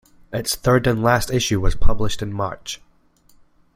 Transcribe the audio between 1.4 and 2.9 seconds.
was published in March.